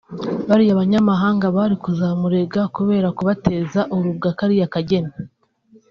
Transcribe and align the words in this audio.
bariya 0.49 0.79
banyamahanga 0.81 1.45
bari 1.57 1.75
kuzamurega 1.83 2.61
kubera 2.75 3.07
kubateza 3.17 3.79
urubwa 3.95 4.29
kariya 4.37 4.71
kageni 4.73 5.13